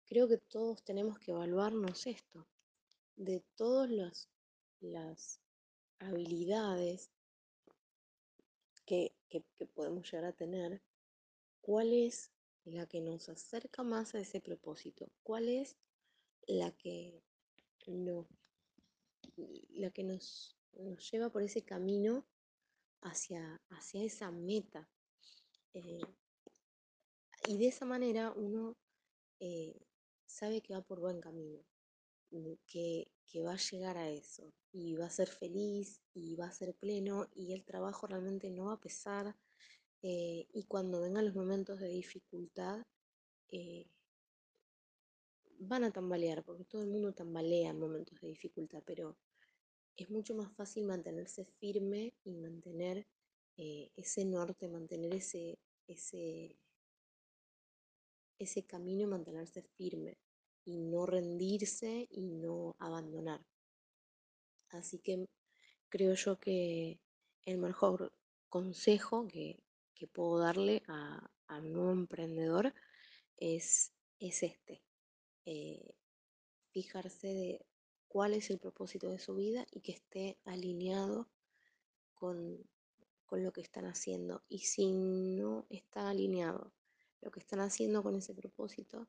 creo 0.06 0.28
que 0.28 0.38
todos 0.38 0.82
tenemos 0.82 1.18
que 1.18 1.30
evaluarnos 1.30 2.06
esto. 2.06 2.46
De 3.16 3.42
todas 3.56 3.90
las, 3.90 4.28
las 4.80 5.40
habilidades 6.00 7.10
que, 8.84 9.12
podemos 9.74 10.10
llegar 10.10 10.26
a 10.26 10.32
tener, 10.32 10.80
cuál 11.60 11.92
es 11.92 12.30
la 12.64 12.86
que 12.86 13.00
nos 13.00 13.28
acerca 13.28 13.82
más 13.82 14.14
a 14.14 14.20
ese 14.20 14.40
propósito, 14.40 15.10
cuál 15.22 15.48
es 15.48 15.76
la 16.46 16.70
que, 16.72 17.22
no, 17.86 18.26
la 19.70 19.90
que 19.90 20.04
nos, 20.04 20.56
nos 20.72 21.10
lleva 21.10 21.30
por 21.30 21.42
ese 21.42 21.62
camino 21.62 22.26
hacia, 23.02 23.60
hacia 23.70 24.02
esa 24.02 24.30
meta. 24.30 24.88
Eh, 25.74 26.00
y 27.46 27.58
de 27.58 27.68
esa 27.68 27.84
manera 27.84 28.32
uno 28.32 28.76
eh, 29.40 29.78
sabe 30.26 30.62
que 30.62 30.74
va 30.74 30.80
por 30.80 31.00
buen 31.00 31.20
camino, 31.20 31.62
que, 32.66 33.10
va 33.44 33.52
a 33.52 33.56
llegar 33.56 33.96
a 33.98 34.08
eso 34.08 34.52
y 34.70 34.94
va 34.94 35.06
a 35.06 35.10
ser 35.10 35.28
feliz 35.28 36.00
y 36.14 36.36
va 36.36 36.46
a 36.46 36.52
ser 36.52 36.72
pleno 36.76 37.28
y 37.34 37.52
el 37.52 37.64
trabajo 37.64 38.06
realmente 38.06 38.48
no 38.50 38.66
va 38.66 38.74
a 38.74 38.80
pesar. 38.80 39.36
Eh, 40.06 40.46
y 40.52 40.64
cuando 40.64 41.00
vengan 41.00 41.24
los 41.24 41.34
momentos 41.34 41.80
de 41.80 41.88
dificultad, 41.88 42.82
van 45.58 45.84
a 45.84 45.90
tambalear, 45.90 46.44
porque 46.44 46.64
todo 46.64 46.82
el 46.82 46.88
mundo 46.88 47.12
tambalea 47.12 47.70
en 47.70 47.78
momentos 47.78 48.20
de 48.20 48.28
dificultad, 48.28 48.82
pero 48.84 49.16
es 49.96 50.10
mucho 50.10 50.34
más 50.34 50.52
fácil 50.54 50.84
mantenerse 50.84 51.44
firme 51.44 52.14
y 52.24 52.34
mantener 52.34 53.06
eh, 53.56 53.90
ese 53.96 54.24
norte, 54.24 54.68
mantener 54.68 55.14
ese, 55.14 55.58
ese, 55.86 56.58
ese 58.38 58.66
camino, 58.66 59.06
mantenerse 59.06 59.62
firme 59.62 60.18
y 60.64 60.78
no 60.78 61.06
rendirse 61.06 62.08
y 62.10 62.26
no 62.26 62.74
abandonar. 62.78 63.46
Así 64.70 64.98
que 64.98 65.28
creo 65.88 66.14
yo 66.14 66.40
que 66.40 67.00
el 67.44 67.58
mejor 67.58 68.12
consejo 68.48 69.28
que, 69.28 69.62
puedo 70.12 70.38
darle 70.38 70.82
a, 70.88 71.30
un 71.48 71.72
nuevo 71.72 71.92
emprendedor 71.92 72.74
es, 73.36 73.92
es 74.18 74.42
este. 74.42 74.82
Eh, 75.46 75.94
fijarse 76.70 77.28
de 77.28 77.66
cuál 78.08 78.34
es 78.34 78.50
el 78.50 78.58
propósito 78.58 79.08
de 79.08 79.18
su 79.18 79.34
vida 79.36 79.66
y 79.70 79.80
que 79.80 79.92
esté 79.92 80.38
alineado 80.44 81.28
con, 82.14 82.64
lo 83.30 83.52
que 83.52 83.62
están 83.62 83.86
haciendo. 83.86 84.44
Y 84.48 84.60
si 84.60 84.92
no 84.92 85.66
está 85.68 86.08
alineado 86.08 86.72
lo 87.20 87.32
que 87.32 87.40
están 87.40 87.58
haciendo 87.58 88.00
con 88.04 88.14
ese 88.14 88.32
propósito, 88.32 89.08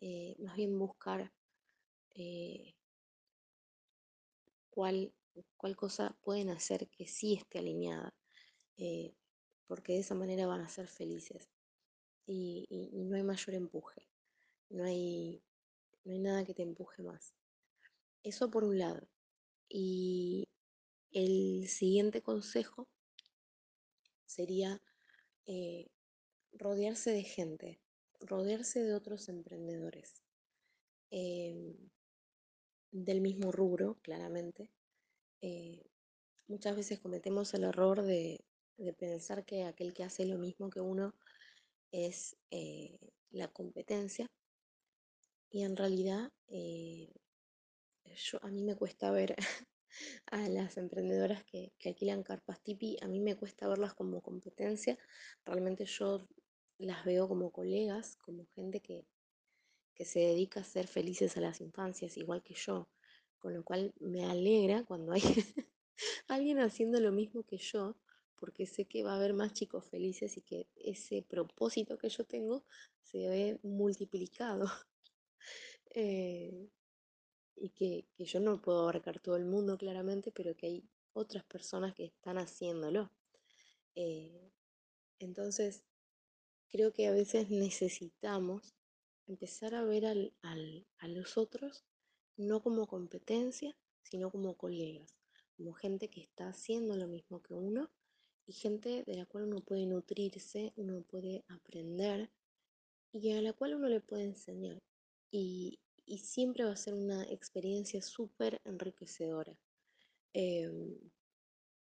eh, 0.00 0.34
más 0.38 0.56
bien 0.56 0.78
buscar 0.78 1.30
eh, 2.14 2.74
cuál, 4.70 5.12
cuál, 5.58 5.76
cosa 5.76 6.16
pueden 6.22 6.48
hacer 6.48 6.88
que 6.88 7.06
sí 7.06 7.34
esté 7.34 7.58
alineada, 7.58 8.14
porque 9.68 9.92
de 9.92 10.00
esa 10.00 10.14
manera 10.14 10.46
van 10.46 10.62
a 10.62 10.68
ser 10.68 10.88
felices. 10.88 11.48
Y, 12.26 12.66
no 12.92 13.16
hay 13.16 13.22
mayor 13.22 13.54
empuje, 13.54 14.08
no 14.70 14.84
hay, 14.84 15.42
no 16.04 16.12
hay 16.12 16.18
nada 16.18 16.44
que 16.44 16.54
te 16.54 16.62
empuje 16.62 17.02
más. 17.02 17.34
Eso 18.22 18.50
por 18.50 18.64
un 18.64 18.78
lado. 18.78 19.08
Y 19.68 20.48
el 21.12 21.68
siguiente 21.68 22.22
consejo 22.22 22.88
sería 24.26 24.82
eh, 25.46 25.86
rodearse 26.52 27.10
de 27.10 27.22
gente, 27.22 27.80
rodearse 28.20 28.82
de 28.82 28.94
otros 28.94 29.28
emprendedores 29.28 30.22
em, 31.10 31.74
del 32.90 33.20
mismo 33.20 33.52
rubro, 33.52 33.98
claramente. 34.02 34.70
Eh, 35.40 35.86
muchas 36.46 36.76
veces 36.76 37.00
cometemos 37.00 37.54
el 37.54 37.64
error 37.64 38.02
de, 38.02 38.44
pensar 38.98 39.44
que 39.44 39.64
aquel 39.64 39.94
que 39.94 40.04
hace 40.04 40.24
lo 40.24 40.38
mismo 40.38 40.70
que 40.70 40.80
uno 40.80 41.14
es 41.90 42.36
eh, 42.50 42.98
la 43.30 43.48
competencia. 43.48 44.26
Y 45.50 45.62
en 45.62 45.76
realidad 45.76 46.30
a 48.42 48.48
mí 48.48 48.62
me 48.62 48.76
cuesta 48.76 49.10
ver 49.10 49.36
a 50.26 50.48
las 50.48 50.76
emprendedoras 50.76 51.44
que, 51.44 51.72
alquilan 51.84 52.22
carpas 52.22 52.60
tipi, 52.62 52.96
a 53.00 53.08
mí 53.08 53.20
me 53.20 53.36
cuesta 53.36 53.68
verlas 53.68 53.94
como 53.94 54.20
competencia, 54.20 54.98
realmente 55.44 55.84
yo 55.86 56.26
las 56.78 57.04
veo 57.04 57.28
como 57.28 57.50
colegas, 57.50 58.16
como 58.16 58.46
gente 58.54 58.80
que, 58.80 59.06
se 60.04 60.20
dedica 60.20 60.60
a 60.60 60.64
ser 60.64 60.86
felices 60.86 61.36
a 61.36 61.40
las 61.40 61.60
infancias, 61.60 62.16
igual 62.16 62.40
que 62.44 62.54
yo, 62.54 62.88
con 63.40 63.52
lo 63.52 63.64
cual 63.64 63.92
me 63.98 64.24
alegra 64.24 64.84
cuando 64.84 65.10
hay 65.10 65.22
alguien 66.28 66.60
haciendo 66.60 67.00
lo 67.00 67.10
mismo 67.10 67.42
que 67.42 67.56
yo, 67.56 67.96
porque 68.38 68.66
sé 68.66 68.86
que 68.86 69.02
va 69.02 69.12
a 69.12 69.16
haber 69.16 69.34
más 69.34 69.52
chicos 69.52 69.84
felices 69.86 70.36
y 70.36 70.42
que 70.42 70.68
ese 70.76 71.22
propósito 71.22 71.98
que 71.98 72.08
yo 72.08 72.24
tengo 72.24 72.64
se 73.02 73.28
ve 73.28 73.58
multiplicado. 73.62 74.66
Eh, 75.94 76.70
y 77.56 77.70
que, 77.70 78.06
yo 78.18 78.40
no 78.40 78.60
puedo 78.60 78.82
abarcar 78.82 79.20
todo 79.20 79.36
el 79.36 79.46
mundo 79.46 79.78
claramente, 79.78 80.30
pero 80.30 80.54
que 80.54 80.66
hay 80.66 80.88
otras 81.12 81.44
personas 81.44 81.94
que 81.94 82.04
están 82.04 82.36
haciéndolo. 82.36 83.10
Eh, 83.94 84.52
entonces, 85.18 85.84
creo 86.68 86.92
que 86.92 87.06
a 87.08 87.12
veces 87.12 87.50
necesitamos 87.50 88.74
empezar 89.26 89.74
a 89.74 89.82
ver 89.82 90.04
a 90.06 91.08
los 91.08 91.36
otros 91.36 91.84
no 92.36 92.62
como 92.62 92.86
competencia, 92.86 93.76
sino 94.02 94.30
como 94.30 94.56
colegas, 94.56 95.16
como 95.56 95.72
gente 95.72 96.08
que 96.08 96.20
está 96.20 96.48
haciendo 96.48 96.96
lo 96.96 97.08
mismo 97.08 97.42
que 97.42 97.54
uno 97.54 97.90
y 98.48 98.52
gente 98.54 99.04
de 99.06 99.14
la 99.14 99.26
cual 99.26 99.44
uno 99.44 99.60
puede 99.60 99.86
nutrirse, 99.86 100.72
uno 100.76 101.02
puede 101.02 101.44
aprender 101.48 102.30
y 103.12 103.32
a 103.32 103.42
la 103.42 103.52
cual 103.52 103.74
uno 103.74 103.88
le 103.88 104.00
puede 104.00 104.24
enseñar. 104.24 104.82
Y, 105.30 105.78
y 106.06 106.18
siempre 106.18 106.64
va 106.64 106.72
a 106.72 106.76
ser 106.76 106.94
una 106.94 107.24
experiencia 107.24 108.00
súper 108.00 108.60
enriquecedora. 108.64 109.54
Em, 110.32 110.96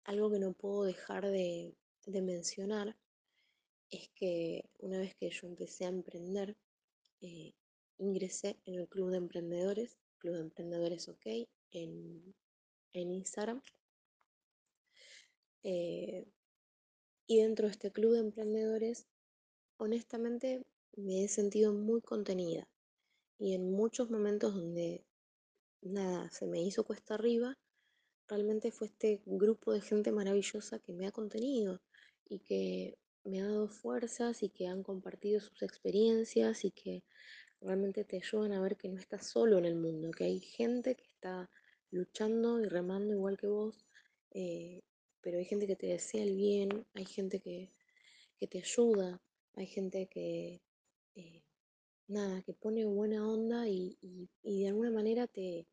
algo 0.06 0.32
que 0.32 0.40
no 0.40 0.54
puedo 0.54 0.86
dejar 0.86 1.30
de, 1.30 1.76
mencionar 2.06 2.96
es 3.90 4.10
que 4.16 4.70
una 4.80 5.00
vez 5.00 5.16
que 5.16 5.30
yo 5.30 5.48
empecé 5.48 5.86
a 5.86 5.90
emprender, 5.90 6.56
eh, 7.22 7.54
ingresé 7.98 8.58
en 8.66 8.76
el 8.76 8.88
Club 8.88 9.12
de 9.12 9.18
Emprendedores, 9.18 9.98
Club 10.20 10.36
de 10.36 10.42
Emprendedores 10.42 11.10
OK, 11.10 11.26
en, 11.72 12.34
Instagram. 12.94 13.62
Eh, 15.64 16.26
y 17.28 17.42
dentro 17.42 17.68
de 17.68 17.72
este 17.72 17.92
Club 17.92 18.14
de 18.14 18.20
Emprendedores, 18.20 19.08
honestamente 19.78 20.66
me 20.96 21.24
he 21.24 21.28
sentido 21.28 21.74
muy 21.74 22.02
contenida. 22.02 22.68
Y 23.40 23.54
en 23.54 23.72
muchos 23.72 24.10
momentos 24.10 24.54
donde 24.54 25.06
nada, 25.82 26.30
se 26.32 26.46
me 26.48 26.62
hizo 26.62 26.84
cuesta 26.84 27.16
arriba, 27.16 27.58
realmente 28.28 28.72
fue 28.72 28.88
este 28.88 29.22
grupo 29.26 29.74
de 29.74 29.82
gente 29.82 30.12
maravillosa 30.12 30.80
que 30.80 30.94
me 30.94 31.08
ha 31.08 31.12
contenido 31.12 31.82
y 32.28 32.40
que 32.40 32.98
me 33.24 33.42
ha 33.42 33.48
dado 33.48 33.68
fuerzas 33.68 34.44
y 34.44 34.50
que 34.50 34.68
han 34.68 34.84
compartido 34.84 35.40
sus 35.40 35.62
experiencias 35.62 36.66
y 36.66 36.72
que 36.72 37.04
realmente 37.62 38.04
te 38.04 38.18
ayudan 38.18 38.54
a 38.54 38.62
ver 38.62 38.78
que 38.78 38.90
no 38.90 39.00
estás 39.00 39.28
solo 39.28 39.58
en 39.58 39.66
el 39.66 39.76
mundo, 39.76 40.12
que 40.12 40.26
hay 40.26 40.40
gente 40.40 40.96
que 40.96 41.06
está 41.06 41.50
luchando 41.92 42.60
y 42.60 42.66
remando 42.66 43.14
igual 43.14 43.38
que 43.38 43.48
vos, 43.48 43.86
eh, 44.32 44.82
pero 45.24 45.38
hay 45.38 45.46
gente 45.46 45.66
que 45.66 45.78
te 45.78 45.88
desea 45.88 46.22
el 46.22 46.36
bien, 46.36 46.86
hay 46.94 47.06
gente 47.06 47.40
que, 47.40 47.72
te 48.50 48.60
ayuda, 48.60 49.22
hay 49.56 49.68
gente 49.68 50.08
que 50.08 50.60
eh, 51.16 51.44
nada, 52.08 52.42
que 52.42 52.52
pone 52.52 52.84
buena 52.84 53.26
onda 53.26 53.70
y, 53.70 53.98
de 54.44 54.68
alguna 54.68 54.92
manera 54.92 55.28
te, 55.28 55.66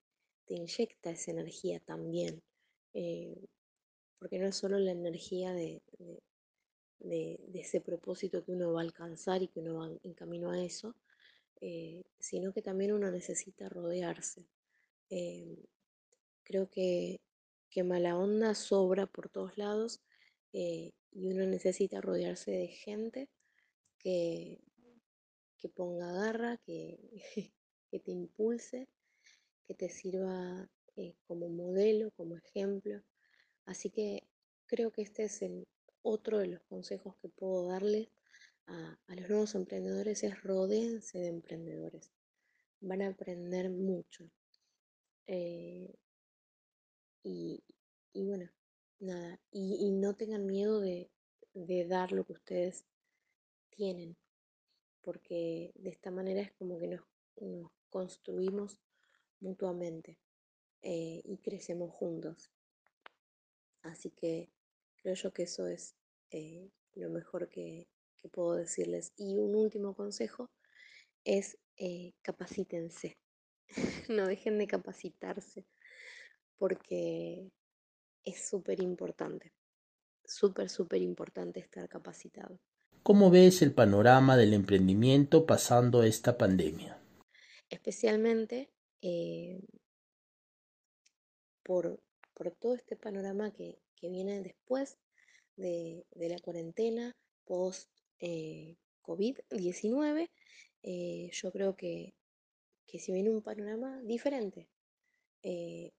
inyecta 0.46 1.10
esa 1.10 1.32
energía 1.32 1.80
también. 1.80 2.40
Eh, 2.94 3.44
porque 4.20 4.38
no 4.38 4.46
es 4.46 4.54
solo 4.54 4.78
la 4.78 4.92
energía 4.92 5.52
de, 5.52 5.82
ese 7.52 7.80
propósito 7.80 8.44
que 8.44 8.52
uno 8.52 8.72
va 8.72 8.80
a 8.80 8.84
alcanzar 8.84 9.42
y 9.42 9.48
que 9.48 9.58
uno 9.58 9.74
va 9.74 9.90
en 10.04 10.14
camino 10.14 10.50
a 10.50 10.62
eso, 10.62 10.94
eh, 11.60 12.04
sino 12.20 12.52
que 12.52 12.62
también 12.62 12.92
uno 12.92 13.10
necesita 13.10 13.68
rodearse. 13.68 14.46
Creo 16.44 16.70
que, 16.70 17.20
que, 17.70 17.82
mala 17.84 18.18
onda 18.18 18.54
sobra 18.54 19.06
por 19.06 19.28
todos 19.28 19.56
lados 19.56 20.00
y 20.52 20.94
uno 21.12 21.46
necesita 21.46 22.00
rodearse 22.00 22.50
de 22.50 22.68
gente 22.68 23.28
que, 23.98 24.60
que 25.58 25.68
ponga 25.68 26.12
garra, 26.12 26.56
que, 26.58 26.98
que 27.90 28.00
te 28.00 28.10
impulse, 28.10 28.88
que 29.66 29.74
te 29.74 29.88
sirva 29.88 30.68
eh, 30.96 31.14
como 31.26 31.48
modelo, 31.48 32.10
como 32.12 32.36
ejemplo. 32.36 33.02
Así 33.66 33.90
que 33.90 34.26
creo 34.66 34.90
que 34.90 35.02
este 35.02 35.24
es 35.24 35.42
el 35.42 35.66
otro 36.02 36.38
de 36.38 36.48
los 36.48 36.62
consejos 36.62 37.16
que 37.20 37.28
puedo 37.28 37.68
darles 37.68 38.08
a, 38.66 38.98
los 39.16 39.28
nuevos 39.28 39.54
emprendedores, 39.54 40.22
es 40.22 40.40
rodeense 40.42 41.18
de 41.18 41.28
emprendedores. 41.28 42.12
Van 42.80 43.02
a 43.02 43.08
aprender 43.08 43.68
mucho. 43.70 44.30
Eh, 45.26 45.94
y, 47.22 47.62
bueno, 48.14 48.50
nada, 48.98 49.40
y, 49.50 49.90
no 49.92 50.14
tengan 50.14 50.46
miedo 50.46 50.80
de, 50.80 51.10
de 51.54 51.86
dar 51.86 52.12
lo 52.12 52.24
que 52.24 52.34
ustedes 52.34 52.84
tienen, 53.70 54.16
porque 55.02 55.72
de 55.74 55.90
esta 55.90 56.10
manera 56.10 56.40
es 56.40 56.52
como 56.52 56.78
que 56.78 56.88
nos, 56.88 57.02
construimos 57.88 58.80
mutuamente 59.40 60.18
eh, 60.82 61.22
y 61.24 61.38
crecemos 61.38 61.92
juntos. 61.92 62.50
Así 63.82 64.10
que 64.10 64.50
Creo 65.02 65.14
yo 65.14 65.32
que 65.32 65.44
eso 65.44 65.66
es 65.66 65.96
eh, 66.30 66.70
lo 66.94 67.08
mejor 67.08 67.48
que, 67.48 67.88
puedo 68.32 68.54
decirles. 68.54 69.14
Y 69.16 69.38
un 69.38 69.54
último 69.54 69.94
consejo 69.94 70.50
es 71.24 71.56
eh, 71.78 72.12
capacítense. 72.20 73.16
no 74.10 74.26
dejen 74.26 74.58
de 74.58 74.66
capacitarse 74.66 75.66
porque 76.60 77.50
es 78.22 78.46
súper 78.46 78.82
importante. 78.82 79.54
Súper, 80.22 80.68
súper 80.68 81.00
importante 81.00 81.58
estar 81.58 81.88
capacitado. 81.88 82.60
¿Cómo 83.02 83.30
ves 83.30 83.62
el 83.62 83.72
panorama 83.72 84.36
del 84.36 84.52
emprendimiento 84.52 85.46
pasando 85.46 86.02
esta 86.02 86.36
pandemia? 86.36 87.02
Especialmente 87.70 88.68
eh, 89.00 89.58
por, 91.62 91.98
todo 92.58 92.74
este 92.74 92.94
panorama 92.94 93.50
que, 93.52 93.80
viene 94.02 94.42
después 94.42 94.98
de, 95.56 96.04
la 96.14 96.38
cuarentena, 96.40 97.16
post 97.46 97.88
eh, 98.18 98.76
COVID-19, 99.02 100.28
eh, 100.82 101.30
yo 101.32 101.52
creo 101.52 101.74
que, 101.74 102.12
que, 102.86 102.98
si 102.98 103.12
viene 103.12 103.30
un 103.30 103.40
panorama 103.40 103.98
diferente, 104.02 104.68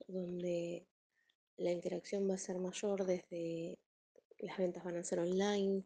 donde 0.07 0.87
la 1.57 1.71
interacción 1.71 2.29
va 2.29 2.35
a 2.35 2.37
ser 2.37 2.59
mayor 2.59 3.05
desde 3.05 3.79
las 4.39 4.57
ventas 4.57 4.83
van 4.83 4.97
a 4.97 5.03
ser 5.03 5.19
online, 5.19 5.83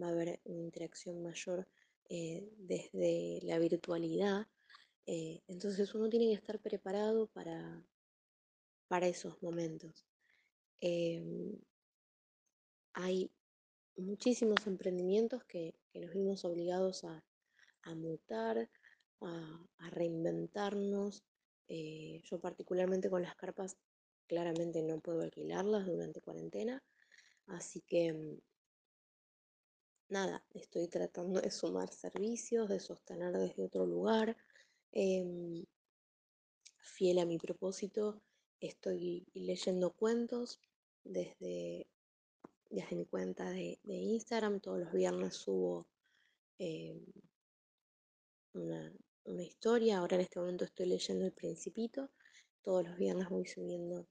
va 0.00 0.08
a 0.08 0.12
haber 0.12 0.40
una 0.44 0.62
interacción 0.62 1.22
mayor 1.22 1.68
desde 2.08 3.40
la 3.42 3.58
virtualidad. 3.58 4.46
entonces 5.06 5.94
uno 5.94 6.08
tiene 6.08 6.28
que 6.28 6.34
estar 6.34 6.58
preparado 6.60 7.26
para, 7.28 7.84
para 8.88 9.06
esos 9.06 9.42
momentos. 9.42 10.06
Em, 10.80 11.58
hay 12.94 13.30
muchísimos 13.96 14.66
emprendimientos 14.66 15.44
que, 15.44 15.74
nos 15.94 16.12
vimos 16.12 16.44
obligados 16.44 17.04
a, 17.04 17.24
mutar, 17.96 18.70
a, 19.20 19.90
reinventarnos. 19.90 21.24
Eh, 21.68 22.20
yo 22.24 22.40
particularmente 22.40 23.10
con 23.10 23.22
las 23.22 23.36
carpas 23.36 23.76
claramente 24.26 24.82
no 24.82 25.00
puedo 25.00 25.22
alquilarlas 25.22 25.86
durante 25.86 26.20
cuarentena, 26.20 26.82
así 27.46 27.80
que 27.82 28.12
mm, 28.12 28.38
nada, 30.08 30.44
estoy 30.54 30.88
tratando 30.88 31.40
de 31.40 31.50
sumar 31.50 31.90
servicios, 31.92 32.68
de 32.68 32.80
sostener 32.80 33.32
desde 33.36 33.64
otro 33.64 33.86
lugar, 33.86 34.36
em, 34.92 35.64
fiel 36.78 37.18
a 37.18 37.26
mi 37.26 37.38
propósito 37.38 38.22
Estoy 38.60 39.24
leyendo 39.34 39.92
cuentos 39.92 40.58
desde, 41.04 41.86
desde 42.70 42.96
mi 42.96 43.06
cuenta 43.06 43.48
de, 43.50 43.78
Instagram. 43.84 44.60
Todos 44.60 44.80
los 44.80 44.92
viernes 44.92 45.34
subo 45.36 45.86
eh, 46.58 47.00
una, 48.54 48.92
historia. 49.36 49.98
Ahora 49.98 50.16
en 50.16 50.22
este 50.22 50.38
momento 50.38 50.64
estoy 50.64 50.86
leyendo 50.86 51.24
El 51.24 51.32
Principito. 51.32 52.10
Todos 52.62 52.84
los 52.84 52.96
viernes 52.96 53.28
voy 53.28 53.46
subiendo 53.46 54.08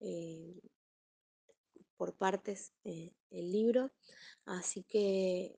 eh, 0.00 0.60
por 1.96 2.16
partes 2.16 2.72
eh, 2.84 3.12
el 3.30 3.52
libro. 3.52 3.92
Así 4.44 4.82
que 4.84 5.56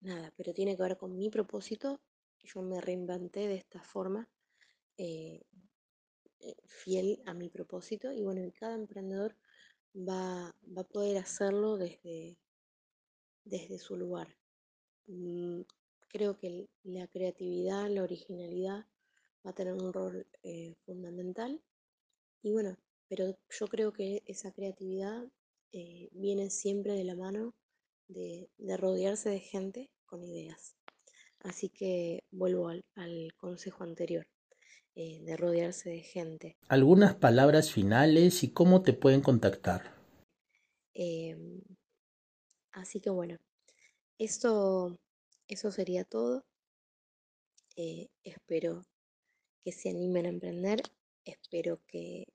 nada, 0.00 0.32
pero 0.36 0.52
tiene 0.52 0.76
que 0.76 0.82
ver 0.82 0.96
con 0.96 1.16
mi 1.16 1.30
propósito. 1.30 2.00
Yo 2.42 2.62
me 2.62 2.80
reinventé 2.80 3.48
de 3.48 3.56
esta 3.56 3.82
forma 3.82 4.28
eh, 4.98 5.42
fiel 6.66 7.22
a 7.26 7.34
mi 7.34 7.48
propósito 7.48 8.12
y 8.12 8.22
bueno, 8.22 8.40
cada 8.58 8.74
emprendedor 8.74 9.36
va, 9.96 10.48
a 10.48 10.84
poder 10.84 11.18
hacerlo 11.18 11.76
desde, 11.76 12.38
desde 13.44 13.78
su 13.78 13.96
lugar. 13.96 14.36
Creo 16.08 16.36
que 16.38 16.68
la 16.82 17.06
creatividad, 17.08 17.88
la 17.88 18.02
originalidad 18.02 18.86
va 19.44 19.50
a 19.50 19.54
tener 19.54 19.74
un 19.74 19.92
rol 19.92 20.26
eh, 20.42 20.74
fundamental 20.84 21.60
y 22.42 22.52
bueno, 22.52 22.76
pero 23.08 23.36
yo 23.50 23.66
creo 23.66 23.92
que 23.92 24.22
esa 24.26 24.52
creatividad 24.52 25.24
eh, 25.72 26.08
viene 26.12 26.50
siempre 26.50 26.94
de 26.94 27.04
la 27.04 27.16
mano 27.16 27.54
de, 28.08 28.48
rodearse 28.78 29.30
de 29.30 29.40
gente 29.40 29.90
con 30.04 30.22
ideas. 30.22 30.76
Así 31.40 31.68
que 31.68 32.24
vuelvo 32.30 32.68
al 32.68 33.34
consejo 33.36 33.84
anterior. 33.84 34.26
Eh, 34.98 35.20
de 35.20 35.36
rodearse 35.36 35.90
de 35.90 36.00
gente. 36.00 36.56
Algunas 36.68 37.14
palabras 37.14 37.70
finales 37.70 38.42
y 38.42 38.48
cómo 38.48 38.80
te 38.80 38.94
pueden 38.94 39.20
contactar. 39.20 39.94
Em, 40.94 41.60
así 42.72 43.00
que 43.00 43.10
bueno, 43.10 43.36
eso, 44.16 44.98
eso 45.48 45.70
sería 45.70 46.04
todo. 46.04 46.44
Eh, 47.76 48.08
espero 48.24 48.84
que 49.62 49.72
se 49.72 49.90
animen 49.90 50.26
a 50.26 50.30
emprender, 50.30 50.82
espero 51.24 51.80
que, 51.86 52.26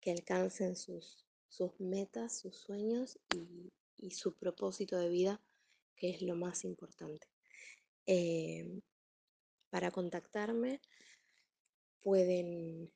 que 0.00 0.10
alcancen 0.10 0.76
sus, 0.76 1.24
sus 1.48 1.78
metas, 1.80 2.38
sus 2.38 2.56
sueños 2.56 3.18
y, 3.34 3.72
su 4.12 4.34
propósito 4.34 4.96
de 4.96 5.10
vida, 5.10 5.42
que 5.94 6.08
es 6.10 6.22
lo 6.22 6.34
más 6.34 6.64
importante. 6.64 7.28
Em, 8.06 8.80
para 9.68 9.90
contactarme 9.90 10.80
pueden 12.00 12.90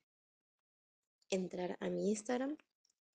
entrar 1.28 1.76
a 1.80 1.90
mi 1.90 2.08
Instagram, 2.08 2.56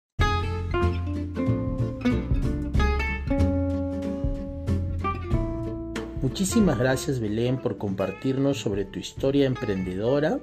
Muchísimas 6.27 6.77
gracias 6.77 7.21
Belén 7.21 7.57
por 7.57 7.79
compartirnos 7.79 8.59
sobre 8.59 8.85
tu 8.85 8.99
historia 8.99 9.47
emprendedora 9.47 10.41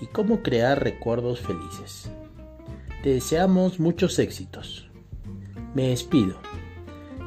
y 0.00 0.06
cómo 0.06 0.42
crear 0.42 0.82
recuerdos 0.82 1.40
felices. 1.40 2.10
Te 3.02 3.10
deseamos 3.10 3.78
muchos 3.78 4.18
éxitos. 4.18 4.88
Me 5.74 5.88
despido. 5.90 6.38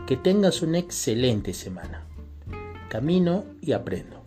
Que 0.07 0.17
tengas 0.17 0.63
una 0.63 0.79
excelente 0.79 1.53
semana 1.53 2.07
camino 2.89 3.45
y 3.61 3.73
aprendo. 3.73 4.20